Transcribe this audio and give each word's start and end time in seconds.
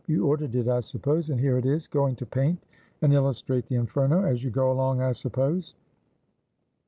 You 0.07 0.25
ordered 0.25 0.55
it, 0.55 0.67
I 0.67 0.79
suppose, 0.79 1.29
and 1.29 1.39
here 1.39 1.59
it 1.59 1.65
is. 1.67 1.87
Going 1.87 2.15
to 2.15 2.25
paint 2.25 2.65
and 3.03 3.13
illustrate 3.13 3.67
the 3.67 3.75
Inferno, 3.75 4.23
as 4.23 4.43
you 4.43 4.49
go 4.49 4.71
along, 4.71 4.99
I 4.99 5.11
suppose. 5.11 5.75